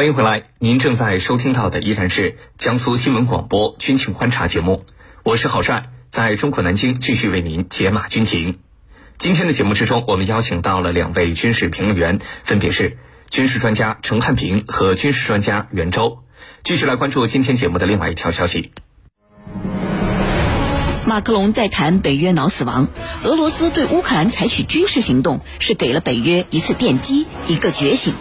[0.00, 4.82] 欢迎回来，您正在收听到的依然是江苏新闻广播军情观察节目，
[5.24, 8.60] 我是郝帅，在中国南京继续为您解码军情。
[9.18, 12.96] 今天的节目之中，我们邀请到了两位军事评论员，分别是
[13.28, 16.20] 军事专家陈汉平和军事专家袁周，
[16.64, 18.72] 继续来关注今天节目的另外一条消息。
[21.06, 22.88] 马克龙在谈北约脑死亡，
[23.24, 28.14] 俄罗斯对乌克兰采取军事行动是给了北约一次电击，一个觉醒。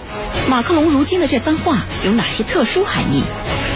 [0.49, 3.23] 马克龙如今的这番话有哪些特殊含义？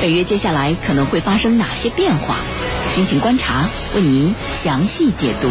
[0.02, 2.36] 北约接下来可能会发生哪些变化？
[2.96, 5.50] 军情观察为您详细解读。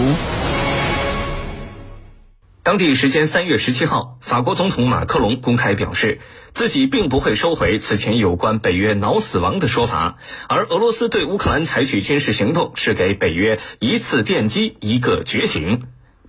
[2.65, 6.21] 当地时间三月十七号，法国总统马克龙公开表示，
[6.53, 15.83] 自己并不会收回此前有关北约脑死亡的说法，而俄罗斯对乌克兰采取军事行动是给北约一次电击，一个觉醒。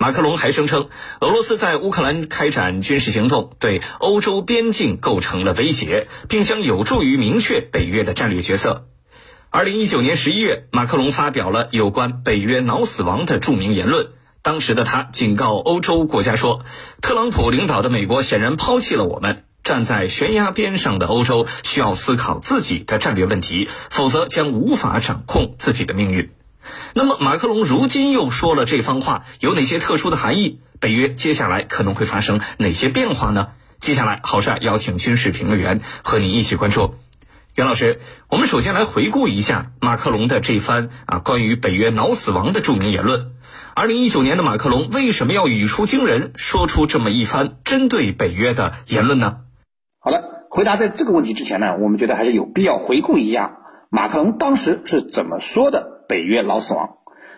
[0.03, 0.89] 马克龙还声称，
[1.21, 8.89] 俄罗斯在乌克兰开展军事行动对欧洲边境构成了威胁，并将有助于明确北约的战略角色。
[9.49, 14.07] 二零一九年十一月，马克龙发表了有关北约脑死亡的著名言论。
[14.41, 16.65] 当时的他警告欧洲国家说
[17.01, 26.29] ：“特朗普领导的美国显然抛弃了我们，站在悬崖边上的欧洲需要思考自己的战略问题，否则将无法掌控自己的命运。”
[26.93, 30.59] 那么，马克龙如今又说了这番话，有哪些特殊的含义？
[30.79, 33.49] 北约接下来可能会发生哪些变化呢？
[33.79, 36.95] 接下来，郝帅邀请军事评论员和你一起关注。
[37.55, 43.33] 袁老师，我们首先来回顾一下马克龙的这番啊关于北约脑死亡的著名言论。
[43.75, 49.37] 二零一九年的马克龙为什么要语出惊人，说出这么一番针对北约的言论呢？
[49.99, 56.97] 好了，回答在这个问题之前呢，我们觉得还是有必要回顾一下马克龙当时是怎么说的北约老死亡。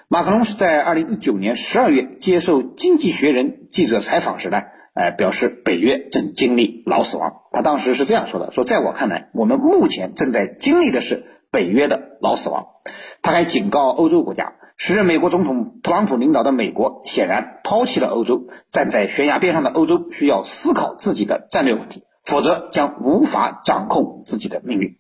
[0.10, 7.44] 马克龙是在二零一九年十二月接受《经济学人》记者采访时呢，呃，表示北约正经历老死亡。
[7.54, 12.66] 他当时是这样说的：说在我看来，我们目前正在经历的是北约的老死亡。
[13.22, 14.56] 他还警告欧洲国家。
[14.76, 24.98] 时任美国总统特朗普领导的美国显然抛弃了欧洲，站在悬崖边上的欧洲需要思考自己的战略问题，否则将无法掌控自己的命运。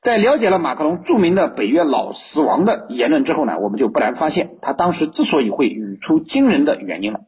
[0.00, 7.20] 在了解了马克龙著名的“北约老死亡”的言论之后呢，我们就不难发现他当时之所以会语出惊人的原因了。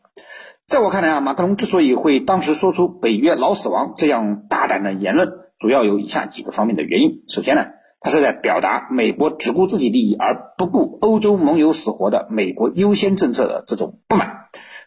[0.65, 7.23] 在我看来啊，马克龙之所以会当时说出“北约老死亡”这样大胆的言论，主要有以下几个方面的原因。
[7.28, 7.67] 首先呢。
[7.99, 14.28] 他是在表达美国只顾自己利益而不顾欧洲盟友死活的“美国优先”政策的这种不满。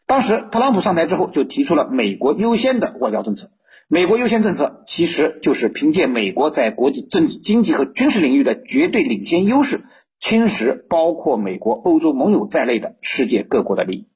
[0.06, 3.50] 当时特朗普上台之后就提出了“美国优先”的外交政策。
[3.92, 9.82] “美国优先”政策其实就是凭借美国在国际政治、经济和军事领域的绝对领先优势，
[10.20, 14.08] 侵蚀包括美国、欧洲盟友在内的世界各国的利益。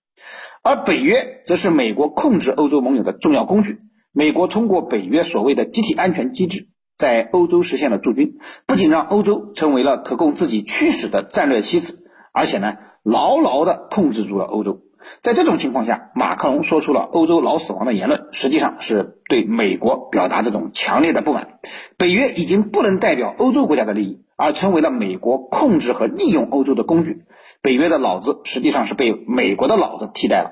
[0.62, 3.80] 而北约则是美国控制欧洲盟友的重要工具。
[4.12, 6.68] 美国通过北约所谓的集体安全机制。
[6.96, 14.84] 在欧洲实现了驻军，不仅让欧洲成为了可供自己驱使的战略棋子，而且呢，牢牢地控制住了欧洲。
[15.22, 21.60] 在这种情况下，马克龙说出了“欧洲老死亡”的言论，实际上是对美国表达这种强烈的不满。
[21.98, 27.18] 北约已经不能代表欧洲国家的利益，而成为了美国控制和利用欧洲的工具。
[27.62, 30.52] 北约的脑子实际上是被美国的脑子替代了，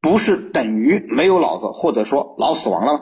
[0.00, 3.00] 不是等于没有脑子，或者说脑死亡了吗？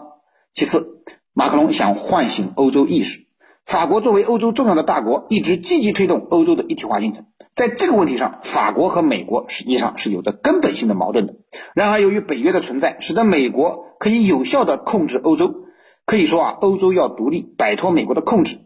[0.52, 1.02] 其次。
[1.32, 3.24] 马克龙想唤醒欧洲意识。
[3.64, 7.24] 法国作为欧洲重要的大国，一直积极推动欧洲的一体化进程。
[7.54, 11.34] 在这个问题上，法国和美国实际上是有着根本性的矛盾的。
[11.74, 15.66] 然而，由于北约的存在，使得美国可以有效地控制欧洲。
[16.06, 18.58] 可以说啊，欧洲要独立，摆脱美国的控制，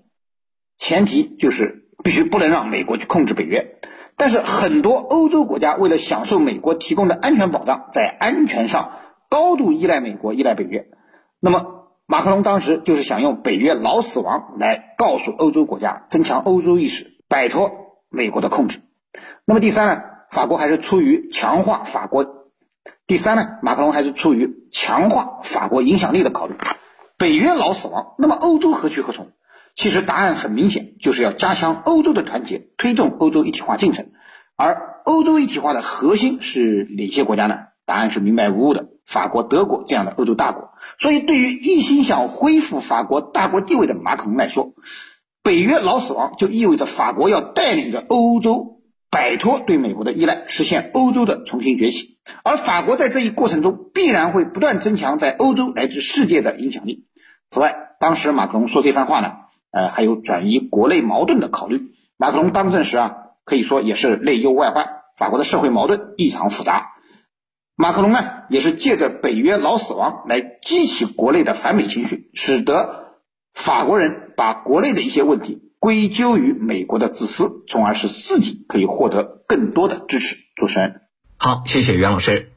[0.78, 3.80] 前提就是必须不能让美国去控制北约。
[4.16, 8.92] 但是，很多欧洲国家为了享受美国提供的安全保障，在安全上
[9.28, 10.86] 高度依赖美国、依赖北约。
[11.40, 17.83] 那么，马克龙当时就是想用北约老死亡来告诉欧洲国家，增强欧洲意识，摆脱
[18.14, 18.80] 美国的控制。
[19.44, 22.48] 那么第三呢，法国还是出于强化法国。
[23.06, 26.54] 第三呢，马克龙还是出于强化法国影响力的考虑。
[27.18, 29.32] 北约老死亡，那么欧洲何去何从？
[29.74, 34.12] 其实答案很明显，就是要加强欧洲的团结，推动欧洲一体化进程。
[34.56, 37.56] 而欧洲一体化的核心是哪些国家呢？
[37.86, 40.70] 答案是明白无误的，法国、德国这样的欧洲大国。
[40.98, 44.74] 所以，对于一心想恢复法国大国地位的马克龙来说，
[45.44, 48.80] 北约老死亡就意味着法国要带领着欧洲
[49.10, 52.18] 摆脱对美国的依赖，实现欧洲的重新崛起。
[52.42, 57.04] 而法国在这一过程中必然会不断增强在欧洲乃至世界的影响力。
[57.50, 59.32] 此外，当时马克龙说这番话呢，
[59.70, 61.92] 呃，还有转移国内矛盾的考虑。
[62.16, 66.92] 马克龙当政时啊，可以说也是内忧外患，法国的社会矛盾异常复杂。
[67.76, 68.18] 马克龙呢，
[68.48, 73.03] 也是借着北约老死亡来激起国内的反美情绪，使得
[73.54, 80.36] 法国人把国内的一些问题归咎于美国的自私，从而使自己可以获得更多的支持。
[80.56, 81.02] 主持人，
[81.38, 82.50] 好，谢谢袁老师。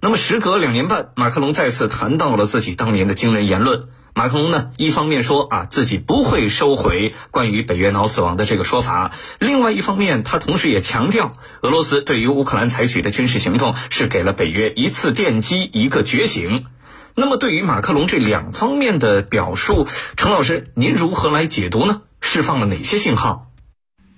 [0.00, 3.88] 那么，时隔两年半，马克龙再次谈到了自己当年的惊人言论。
[4.14, 9.10] 马克龙呢，一方面说啊自己不会收回关于北约脑死亡的这个说法，
[9.40, 16.66] 另外一方面，他同时也强调，俄罗斯对于乌克兰采取的军事行动是给了北约一次电击，一个觉醒。
[17.16, 22.02] 那么，对于马克龙这两方面的表述，程老师，您如何来解读呢？
[22.20, 23.52] 释放了哪些信号？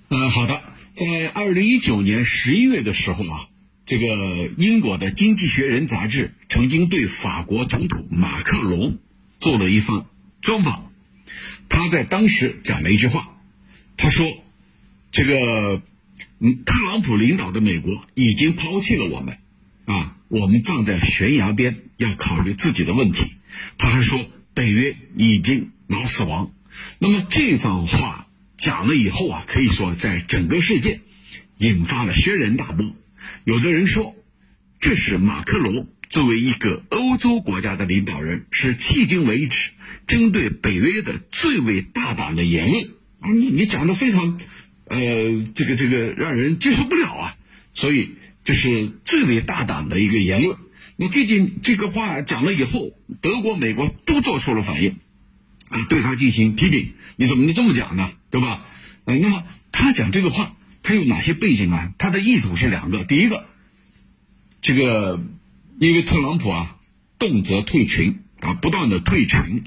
[0.09, 0.61] 嗯，好的，
[0.93, 3.47] 在二零一九年十一月的时候啊，
[3.85, 4.05] 这个
[4.57, 8.97] 英国的《经济学人》杂志曾经对法国总统马克龙。
[9.39, 10.07] 做了一番
[10.41, 10.91] 专访，
[11.69, 13.37] 他在当时讲了一句话，
[13.95, 14.25] 他说
[15.13, 15.83] ：“这个，
[16.39, 19.37] 嗯，特朗普领导的美国已经抛弃了我们，
[19.87, 23.31] 啊，我们站在悬崖边，要考虑自己的问题。”
[23.79, 26.51] 他还说：“北约已经脑死亡。”
[26.99, 30.99] 那么这番话讲了以后啊，可以说在整个世界
[31.57, 32.93] 引发了轩然大波。
[33.45, 34.13] 有的人说，
[34.81, 35.87] 这是马克龙。
[36.09, 39.71] 作为一个欧洲国家的领导人，是迄今为止
[40.07, 42.83] 针对北约的最为大胆的言论
[43.19, 43.29] 啊！
[43.31, 44.39] 你你讲的非常，
[44.85, 44.97] 呃，
[45.53, 47.35] 这个这个让人接受不了啊！
[47.73, 48.11] 所以
[48.47, 50.57] 这是最为大胆的一个言论。
[50.95, 54.99] 那最近这个话讲了以后，德国、美国都做出了反应，
[55.67, 56.93] 啊，对他进行批评。
[57.17, 58.13] 你怎么能这么讲呢？
[58.29, 58.65] 对吧？
[59.03, 61.91] 呃，那么他讲这个话，他有哪些背景啊？
[61.97, 63.47] 他的意图是两个，第一个，
[64.61, 65.21] 这个。
[65.79, 66.77] 因为特朗普啊，
[67.19, 69.61] 动辄退群啊，不断的退群，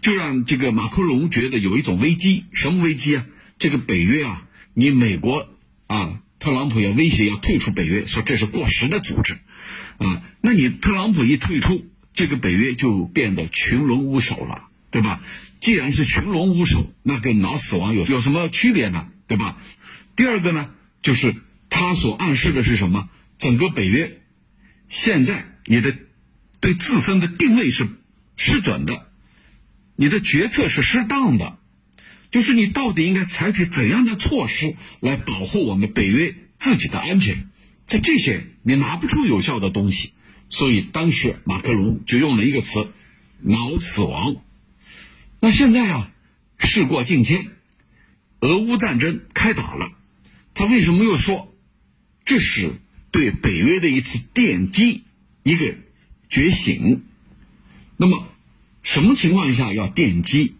[0.00, 2.46] 就让这个马克龙觉得有一种危机。
[2.52, 3.26] 什么危机啊？
[3.60, 5.46] 这个北约啊，你美国
[5.86, 9.38] 啊，特朗普也威胁要退出北约，说这是过时的组织
[9.98, 10.24] 啊。
[10.40, 15.22] 那你特朗普一退出，这个北约就变得群龙无首了，对吧？
[15.60, 19.06] 既然是群龙无首，那跟脑死亡有有什么区别呢？
[19.28, 19.58] 对吧？
[20.16, 21.32] 第二个呢，就是
[21.70, 23.08] 他所暗示的是什么？
[23.38, 24.20] 整个北约
[24.88, 25.48] 现在。
[25.64, 25.96] 你的
[26.58, 27.88] 对自身的定位是
[28.36, 29.06] 失准的，
[29.94, 31.60] 你的决策是适当的，
[32.32, 37.48] 就是你到底应该采取怎样的措施来保护我们北约自己的安全？
[37.84, 40.14] 在这些你拿不出有效的东西，
[40.48, 42.90] 所以当时马克龙就用了一个词
[43.42, 44.36] “脑死亡”。
[45.40, 46.10] 那现在啊，
[46.58, 47.48] 事过境迁，
[48.40, 49.92] 俄乌战争开打了，
[50.54, 51.54] 他为什么又说
[52.24, 52.72] 这是
[53.10, 55.02] 对北约的一次奠基？
[55.42, 55.74] 一个
[56.30, 57.02] 觉醒，
[57.98, 58.26] 那么
[58.82, 60.54] 什么情况下要奠基？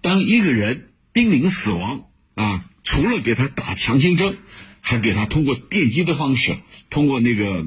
[0.00, 2.04] 当一个人濒临死亡
[2.34, 4.38] 啊，除了给他打强心针，
[4.80, 6.56] 还给他通过电击的方式，
[6.88, 7.66] 通过那个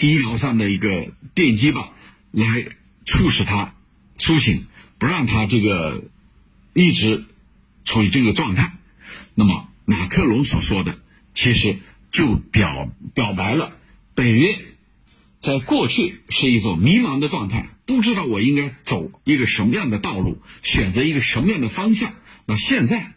[0.00, 1.92] 医疗上的一个电击吧，
[2.30, 2.46] 来
[3.04, 3.74] 促使他
[4.16, 4.66] 苏醒，
[4.98, 6.04] 不让他这个
[6.74, 7.24] 一直
[7.84, 8.76] 处于这个状态。
[9.34, 10.98] 那么马克龙所说的，
[11.34, 11.78] 其实
[12.10, 13.76] 就表表白了
[14.14, 14.66] 北约。
[15.38, 22.12] 在过去是一种迷茫的状态，不知道我应该走一个什么样的道路，选择一个什么样的方向。
[22.50, 23.14] 那现在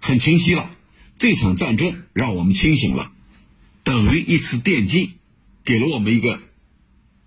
[0.00, 0.70] 很清晰了，
[1.18, 3.12] 这场战争让我们清醒了，
[3.82, 5.12] 等于一次电击，
[5.66, 6.40] 给了我们一个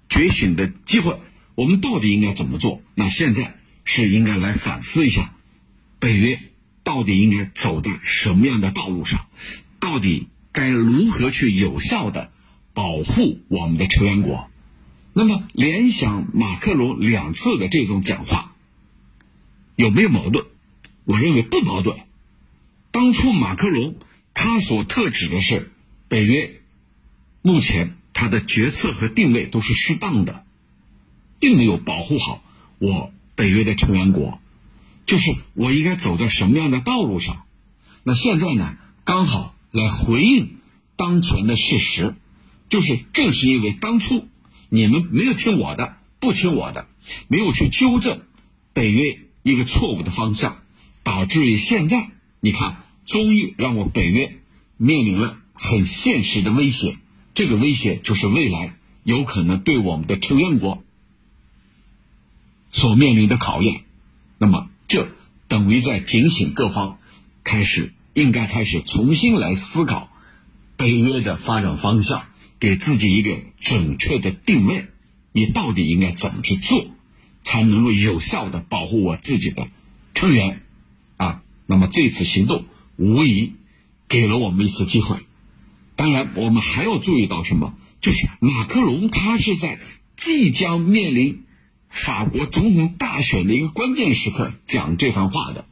[0.10, 1.22] 觉醒的机会。
[1.54, 2.82] 我们到底应该怎么做？
[2.96, 5.36] 那现在是应该来反思一下，
[6.00, 6.40] 北约
[6.84, 9.28] 到底应该走在什么样的道路上，
[9.80, 12.32] 到底该如何去有效的。
[12.74, 14.52] 保护我们的成员国，
[15.14, 18.56] 那么联想马克龙两次的这种讲话
[19.76, 20.46] 有没有矛盾？
[21.08, 21.98] 我认为不矛盾。
[22.92, 23.96] 当初马克龙
[24.34, 25.72] 他所特指的是
[26.10, 26.60] 北约，
[27.42, 30.44] 目前他的决策和定位都是适当的，
[31.40, 32.44] 并没有保护好
[32.78, 34.42] 我北约的成员国，
[35.06, 37.46] 就是我应该走在什么样的道路上？
[38.04, 40.58] 那现在呢，刚好来回应
[40.98, 42.16] 当前的事实。
[42.70, 44.28] 就是正是因为当初
[44.68, 46.86] 你们没有听我的，不听我的，
[47.30, 48.20] 没有去纠正
[48.74, 50.62] 北约一个错误的方向，
[51.08, 52.10] 导致于现在，
[52.42, 54.42] 你看，终于让我北约
[54.76, 56.98] 面临了很现实的威胁。
[57.34, 60.84] 这个威胁就是未来有可能对我们的成员国
[62.70, 63.86] 所面临的考验。
[64.38, 65.08] 那么，这
[65.48, 67.00] 等于在警醒各方，
[67.46, 70.12] 开始应该开始重新来思考
[70.76, 72.26] 北约的发展方向。
[72.60, 74.88] 给自己一个准确的定位，
[75.32, 76.86] 你到底应该怎么去做，
[77.40, 79.70] 才能够有效的保护我自己的
[80.14, 80.64] 成员？
[81.68, 83.54] 那么这次行动无疑
[84.08, 85.18] 给了我们一次机会。
[85.96, 87.76] 当然，我们还要注意到什么？
[88.02, 89.80] 就是马克龙他是在
[90.16, 91.46] 即将面临
[91.90, 95.66] 法国总统大选的一个关键时刻讲这番话的，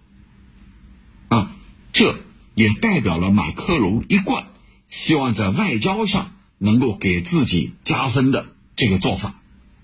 [1.28, 1.56] 啊，
[1.94, 2.18] 这
[2.56, 4.48] 也代表了马克龙一贯
[4.90, 9.40] 希望在外交上能够给自己加分的这个做法。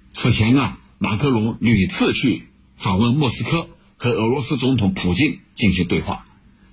[0.09, 3.69] 此前呢，马克龙屡次去访问莫斯科，
[4.01, 6.25] 和俄罗斯总统普京进行对话，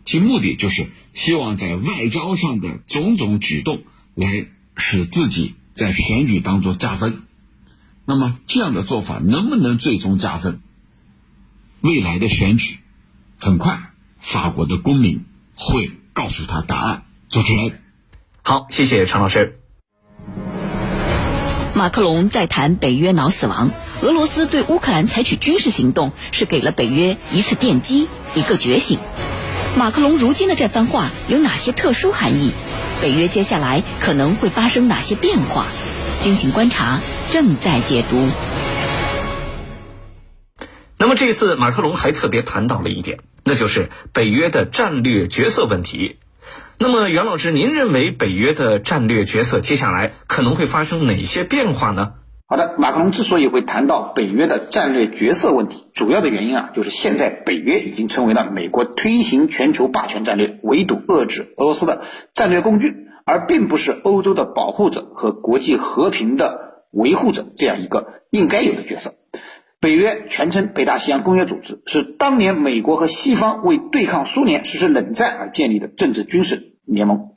[0.06, 3.82] 其目的就是希望在外交上的种种举动
[4.14, 4.46] 来
[4.78, 7.24] 使自己在选举当中加分。
[8.06, 10.62] 那么这样的做法能不能最终加分？
[11.82, 12.78] 未来的选举，
[13.36, 17.04] 很快法国的公民会告诉他答案。
[17.28, 17.82] 主持人，
[18.40, 19.60] 好，谢谢常老师。
[21.78, 23.70] 马克龙在谈北约脑死亡，
[24.02, 28.98] 俄罗斯对乌克兰采取军事行动是给了北约一次电击，一个觉醒。
[29.76, 32.50] 马克龙如今的这番话有哪些特殊含义？
[33.00, 35.66] 北约接下来可能会发生哪些变化？
[36.20, 36.98] 军情观察。
[37.30, 38.28] 正在解读。
[40.96, 46.16] 那么这一次马克龙还特别谈到了一点，那就是北约的战略角色问题。
[46.80, 52.12] 那么袁老师，您认为北约的战略角色接下来可能会发生哪些变化呢？
[52.46, 62.94] 好的，马克龙之所以会谈到北约的战略角色问题，主要的原因啊，就是现在北约已经成为了美国推行全球霸权战略、围堵遏制俄罗斯的战略工具，
[63.24, 66.68] 而并不是欧洲的保护者和国际和平的。
[66.90, 69.12] 维护者这样一个应该有的角色。
[69.80, 77.30] 北约全称北大西洋公约组织，是当年美国和西方为对抗苏联实施冷战而建立的政治军事联盟。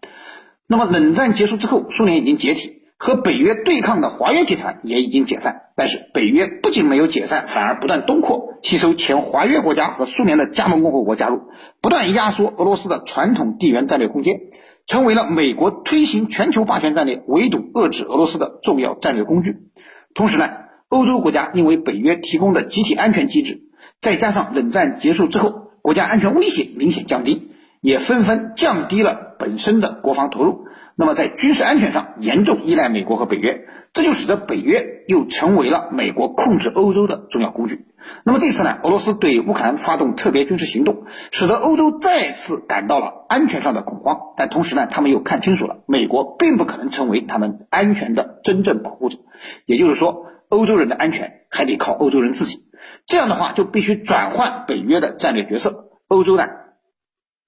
[0.66, 5.64] 那么冷战结束之后，苏联已经解体，和北约对抗的华约集团也已经解散。
[5.76, 11.42] 但是北约不仅没有解散，反而不断东扩，吸收前华约国家和苏联的加盟共和国加入，
[11.80, 14.40] 不断压缩俄罗斯的传统地缘战略空间。
[14.88, 19.70] 成为了美国推行全球霸权战略、围堵遏制俄罗斯的重要战略工具。
[20.16, 20.50] 同时呢，
[20.92, 23.62] 欧洲国家因为北约提供的集体安全机制，
[24.02, 30.66] 再加上冷战结束之后国家安全威胁明显降低，也纷纷降低了本身的国防投入。
[30.98, 33.62] 那么在军事安全上严重依赖美国和北约，
[33.94, 37.86] 这就使得北约又成为了美国控制欧洲的重要工具。
[38.26, 44.20] 那么这次呢，俄罗斯对乌克兰发动特别军事行动，使得欧洲再次感到了安全上的恐慌。
[44.36, 49.20] 但同时呢，他们又看清楚了，美国并不可能成为他们安全的真正保护者。
[49.66, 52.66] 也就是说，欧洲人的安全还得靠欧洲人自己。
[53.08, 55.90] 这样的话，就必须转换北约的战略角色。
[56.08, 56.48] 欧洲呢，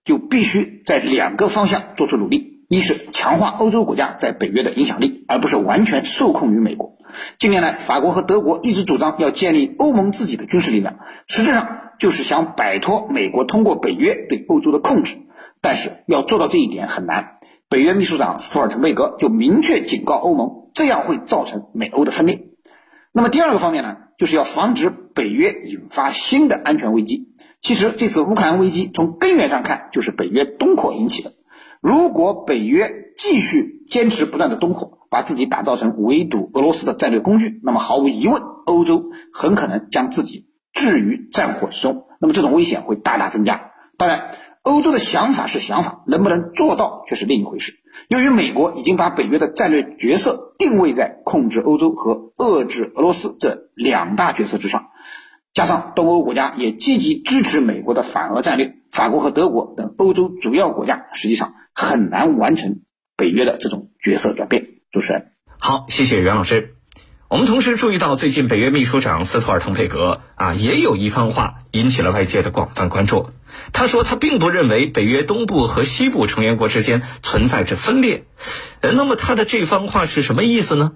[0.06, 2.64] 就必须在两个方向做出努力。
[2.70, 6.98] 一是强化欧洲国家在北约的影响力，而不是完全受控于美国。
[7.38, 11.68] 近年来，法国和德国一直主张要建立欧盟自己的军事力量，实质上
[12.00, 15.18] 就是想摆脱美国通过北约对欧洲的控制。
[15.62, 17.38] 但是要做到这一点很难。
[17.70, 22.53] 北约秘书长斯托尔滕贝格就明确警告欧盟，这样会造成美欧的分裂。
[23.16, 27.30] 那么第二个方面呢，就是要防止北约引发新的安全危机。
[27.60, 31.34] 其实这次乌克兰危机从根源上看，就是北约东扩引起的。
[31.80, 42.08] 如果北约继续坚持不断的东扩，把自己打造成围堵俄罗斯的战略工具，那么毫无疑问，欧洲很可能将自己置于战火之中。
[42.20, 43.72] 那么这种危险会大大增加。
[43.96, 44.32] 当然，
[44.64, 47.76] 欧洲的想法是想法，能不能做到却是另一回事。
[48.08, 54.88] 由于美国已经把北约的战略角色定位在控制欧洲和遏制俄罗斯这两大角色之上。
[55.54, 62.80] 加上东欧国家也积极支持美国的反俄战略，法国和德国等欧洲主要国家实际上很难完成
[63.16, 64.66] 北约的这种角色转变。
[64.92, 66.76] 主持人，好，谢谢袁老师。
[67.28, 73.30] 我们同时注意到，最近北约秘书长斯托尔滕贝格啊，也有一番话引起了外界的广泛关注。
[73.72, 78.26] 他说，他并不认为北约东部和西部成员国之间存在着分裂。
[78.82, 80.94] 呃，那么他的这番话是什么意思呢？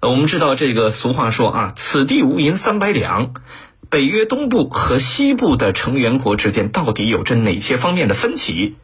[0.00, 3.34] 我们知道这个俗话说啊，此地无银三百两。
[3.88, 8.74] 北约东部和西部的成员国之间到底有着哪些方面的分歧？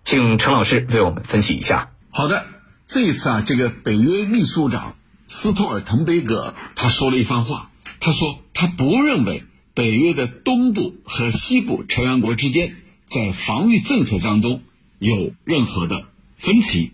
[0.00, 1.90] 请陈老师为我们分析一下。
[2.10, 2.44] 好的，
[2.86, 4.94] 这一次啊，这个北约秘书长
[5.26, 12.76] 斯托尔滕贝格他说了一番话，他说他不认为北约的东部和西部成员国之间
[13.06, 14.62] 在防御政策当中
[14.98, 16.92] 有任何的分歧，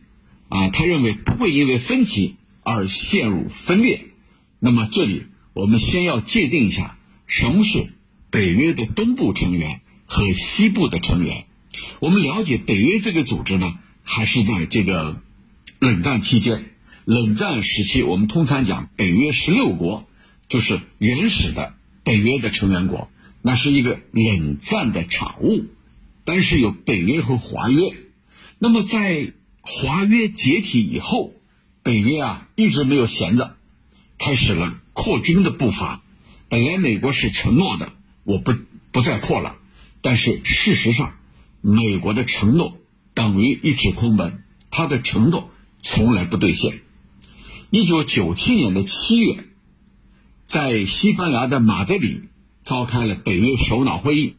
[0.49, 4.07] 啊，他认为不会因为分歧而陷入分裂。
[4.59, 6.97] 那么这里我们先要界定一下。
[7.27, 7.93] 什么是
[8.31, 11.45] 北约的东部成员和西部的成员？
[12.01, 15.23] 我们了解北约这个组织呢，还是在这个
[15.79, 16.73] 冷战期间。
[17.05, 20.09] 冷战时期，我们通常讲北约十六国
[20.49, 23.11] 就是原始的北约的成员国，
[23.43, 25.67] 那是一个冷战的产物。
[26.25, 27.95] 但是有北约和华约。
[28.59, 31.33] 那么在华约解体以后，
[31.83, 33.57] 北约啊一直没有闲着，
[34.19, 36.03] 开始了扩军的步伐。
[36.49, 37.93] 本来美国是承诺的，
[38.25, 38.55] 我不
[38.93, 39.57] 不再扩了，
[40.03, 41.15] 但是事实上，
[41.63, 42.77] 美国的承诺
[43.15, 46.81] 等于一纸空文，他的承诺从来不兑现。
[47.71, 49.47] 一九九七年的七月，
[50.51, 52.23] 在西班牙的马德里
[52.61, 54.35] 召开了北约首脑会议，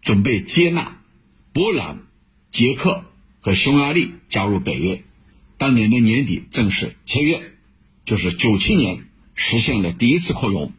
[0.00, 1.00] 准备接纳
[1.52, 2.00] 波兰、
[2.48, 3.04] 捷克
[3.40, 5.04] 和匈牙利加入北约。
[5.56, 7.52] 当年的年底正式签约，
[8.04, 9.06] 就是九七年
[9.36, 10.72] 实现了第一次扩容。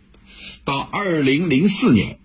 [0.66, 2.20] 到二零零四年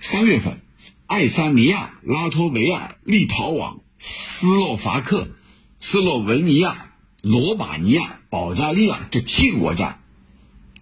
[0.00, 0.60] 三月份，
[1.06, 5.28] 爱沙尼亚、拉脱维亚、立陶宛、斯洛伐克、
[5.76, 6.88] 斯洛文尼亚。
[7.22, 9.99] 罗马尼亚、保加利亚这七个国家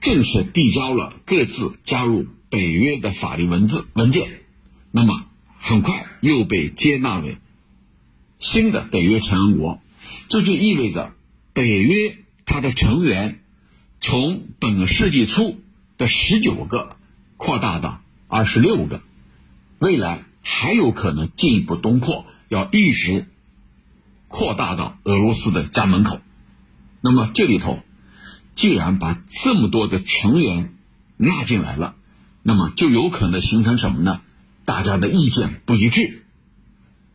[0.00, 4.42] 正式递交了各自加入北约的法律文字文件，
[4.90, 5.26] 那么
[5.58, 7.38] 很快又被接纳为
[8.38, 9.80] 新的北约成员国。
[10.28, 11.12] 这就意味着
[11.52, 13.40] 北约它的成员
[14.00, 15.60] 从本世纪初
[15.98, 16.96] 的十九个
[17.36, 19.02] 扩大到二十六个，
[19.78, 23.26] 未来还有可能进一步东扩，要一直
[24.28, 26.20] 扩大到俄罗斯的家门口。
[27.00, 27.80] 那么这里头，
[28.58, 30.74] 既然把这么多的成员
[31.16, 31.94] 纳进来了，
[32.42, 34.20] 那么就有可能形成什么呢？
[34.64, 36.26] 大家的意见不一致。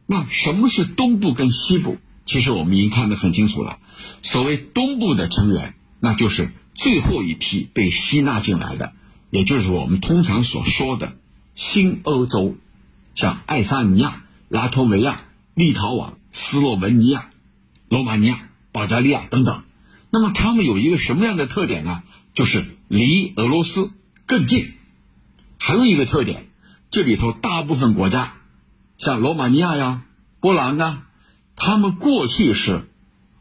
[0.06, 1.98] 那什么是东部跟西部？
[2.26, 3.80] 其实我们已经看得很清楚了。
[4.22, 8.94] 所谓东部的成员，那就是最后一批被吸纳进来的，
[9.30, 11.18] 也就是我们通常所说的
[11.54, 12.56] 新欧洲，
[13.16, 17.32] 像爱沙尼亚、拉脱维亚、立陶宛、斯洛文尼亚、
[17.90, 19.64] 罗马尼亚、保加利亚等等。
[20.14, 22.04] 那么他们有一个什么样的特点呢？
[22.36, 23.92] 就是离俄罗斯
[24.28, 24.74] 更近。
[25.58, 26.50] 还有一个特点，
[26.92, 28.36] 这里头大部分国家，
[29.00, 30.04] 像罗马尼亚呀、
[30.40, 31.08] 波兰啊，
[31.56, 32.88] 他们过去是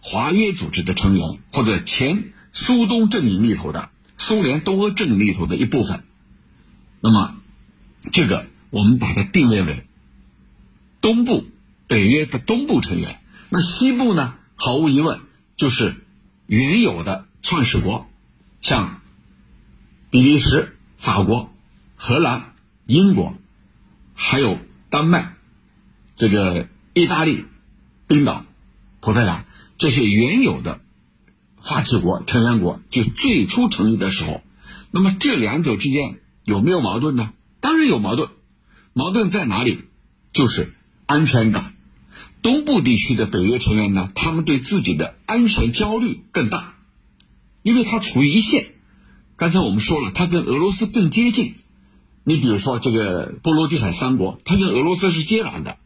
[0.00, 6.04] 华约组织的成员，或者前苏东阵营里头的苏联东欧阵营里头的一部分。
[7.02, 7.34] 那么，
[8.12, 9.84] 这个我们把它定位为
[11.02, 11.44] 东部
[11.86, 13.20] 北约的东部成员。
[13.50, 14.36] 那西部呢？
[14.56, 15.20] 毫无疑问
[15.54, 15.96] 就是。
[16.52, 18.10] 原有的创始国，
[18.60, 19.00] 像
[20.10, 21.50] 比利时、法国、
[21.96, 22.52] 荷兰、
[22.84, 23.38] 英国，
[24.12, 24.58] 还有
[24.90, 25.32] 丹麦、
[26.14, 27.46] 这个意大利、
[28.06, 28.44] 冰岛、
[29.00, 29.46] 葡萄牙
[29.78, 30.82] 这些原有的
[31.62, 34.42] 发起国成员国，就最初成立的时候，
[34.90, 37.32] 那么这两者之间有没有矛盾呢？
[37.62, 38.28] 当然有矛盾，
[38.92, 39.84] 矛盾在哪里？
[40.34, 40.74] 就是
[41.06, 41.72] 安全感。
[42.42, 46.74] 东部地区的北约成员呢，他们对自己的安全焦虑更大，
[47.62, 48.66] 因为他处于一线。
[49.36, 51.54] 刚才我们说了，他跟俄罗斯更接近。
[52.24, 55.76] 你比如说这个波罗的海三国，它跟俄罗斯是接壤的。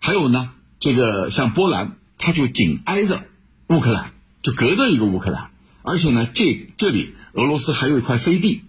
[0.00, 3.24] 还有呢，这个像波兰，它就紧挨着
[3.68, 5.50] 乌克兰，就隔着一个乌克兰。
[5.82, 8.62] 而且呢，这这里俄罗斯还有一块飞地，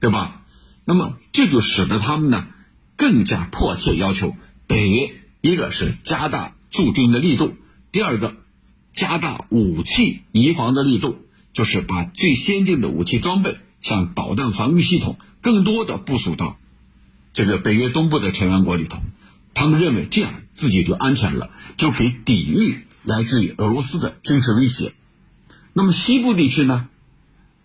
[0.00, 0.42] 对吧？
[0.84, 2.48] 那么这就使得他们呢
[2.96, 4.34] 更加迫切要求
[4.66, 6.54] 北约，一个是加大。
[6.76, 7.54] 驻军的力度，
[7.90, 8.36] 第二个，
[8.92, 11.16] 加大武器移防的力度，
[11.54, 16.58] 就是把最先进的武器装备，像导弹防御系统，更多的部署到
[17.32, 18.98] 这个北约东部的成员国里头。
[19.54, 24.92] 他们认为这样自己就安全了，就可以抵御来自于俄罗斯的军事威胁。
[25.72, 26.88] 那么西部地区呢，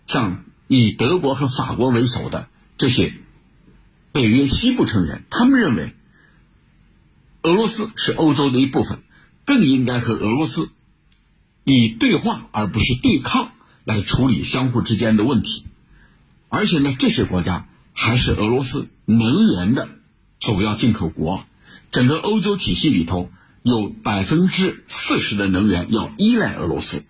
[0.06, 2.48] 像以德国和法国为首的
[2.78, 3.12] 这些
[4.10, 5.94] 北约西部成员，他们认为。
[7.42, 9.02] 俄罗斯是欧洲的一部分，
[9.44, 10.70] 更应该和俄罗斯
[11.64, 13.50] 以对话而不是对抗
[13.84, 15.64] 来处理相互之间的问题。
[16.48, 19.88] 而且呢，这些国家还是俄罗斯能源的
[20.38, 21.44] 主要进口国，
[21.90, 23.30] 整个欧洲体系里头
[23.62, 27.04] 有百分之四十的能源要依赖俄罗斯。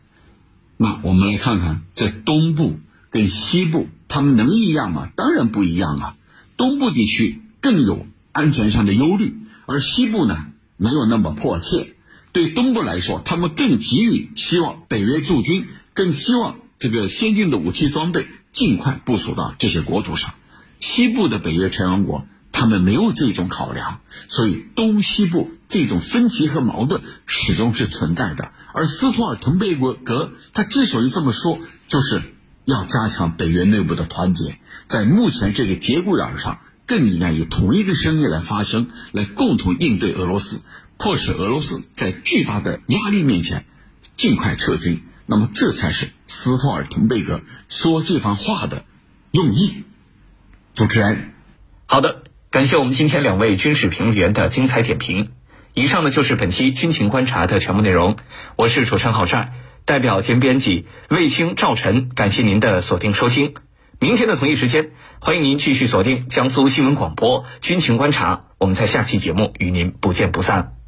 [0.77, 2.79] 那我们来看看，在东部
[3.11, 5.11] 跟西部，他们能一样吗？
[5.15, 6.17] 当然不一样啊！
[6.57, 9.37] 东部地区更有安全上的忧虑。
[9.73, 10.37] 而西部呢，
[10.77, 11.95] 没有那么迫切。
[12.33, 20.35] 对东部来说，他们更急于希望北约驻军，更希望这个先进的武器装备尽快部署到这些国土上。
[20.79, 28.53] 西部的北约成员国，他们没有这种考量，所以东西部这种分歧和矛盾始终是存在的。
[28.75, 31.59] 而斯托尔滕贝格他之所以这么说，
[31.89, 32.21] 就是
[32.67, 36.59] 要加强北约内部的团结，在目前这个节骨眼上。
[36.93, 40.63] 更应该以同一个声音来发声，来共同应对俄罗斯，
[40.99, 43.65] 迫使俄罗斯在巨大的压力面前
[44.15, 45.03] 尽快撤军。
[45.25, 48.85] 那么，这才是斯托尔滕贝格说这番话的
[49.31, 49.85] 用意。
[50.75, 51.33] 主持人，
[51.87, 55.31] 好的，感谢我们今天两位军事评论员的精彩点评。
[55.73, 58.19] 以上呢就是本期军情观察的全部内容。
[58.57, 59.55] 我是主持人郝帅，
[59.87, 63.55] 代表兼编辑卫青、赵晨，感谢您的锁定收听。
[64.03, 70.82] 明天的同一时间，欢迎您继续锁定江苏新闻广播《军情观察》，我们在下期节目与您不见不散。